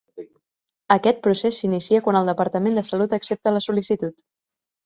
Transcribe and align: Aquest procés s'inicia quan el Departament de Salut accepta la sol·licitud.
Aquest 0.95 1.19
procés 1.27 1.59
s'inicia 1.59 2.01
quan 2.07 2.19
el 2.21 2.31
Departament 2.33 2.81
de 2.81 2.87
Salut 2.91 3.15
accepta 3.19 3.57
la 3.59 3.63
sol·licitud. 3.67 4.19